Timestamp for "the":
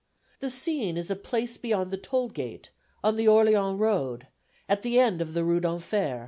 0.39-0.49, 1.91-1.95, 3.17-3.27, 4.81-4.99, 5.33-5.43